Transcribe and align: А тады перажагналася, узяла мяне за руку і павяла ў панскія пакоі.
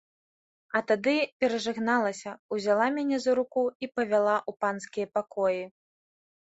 А 0.77 0.79
тады 0.91 1.13
перажагналася, 1.43 2.33
узяла 2.57 2.89
мяне 2.99 3.17
за 3.27 3.31
руку 3.43 3.67
і 3.69 3.85
павяла 4.01 4.35
ў 4.49 4.65
панскія 4.65 5.07
пакоі. 5.21 5.63